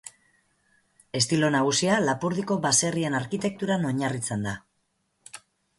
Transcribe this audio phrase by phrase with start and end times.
[1.19, 4.61] Estilo nagusia Lapurdiko baserrien arkitekturan oinarritzen da.